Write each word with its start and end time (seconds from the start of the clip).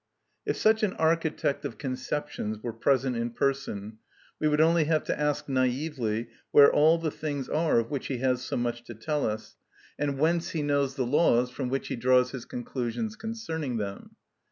If 0.47 0.57
such 0.57 0.81
an 0.81 0.93
architect 0.93 1.63
of 1.63 1.77
conceptions 1.77 2.57
were 2.63 2.73
present 2.73 3.15
in 3.15 3.29
person 3.29 3.99
we 4.39 4.47
would 4.47 4.59
only 4.59 4.85
have 4.85 5.03
to 5.03 5.19
ask 5.19 5.47
naively 5.47 6.27
where 6.49 6.73
all 6.73 6.97
the 6.97 7.11
things 7.11 7.47
are 7.47 7.77
of 7.77 7.91
which 7.91 8.07
he 8.07 8.17
has 8.17 8.41
so 8.41 8.57
much 8.57 8.83
to 8.85 8.95
tell 8.95 9.27
us, 9.27 9.57
and 9.99 10.17
whence 10.17 10.49
he 10.49 10.63
knows 10.63 10.95
the 10.95 11.05
laws 11.05 11.51
from 11.51 11.69
which 11.69 11.89
he 11.89 11.95
draws 11.95 12.31
his 12.31 12.45
conclusions 12.45 13.15
concerning 13.15 13.77
them. 13.77 14.15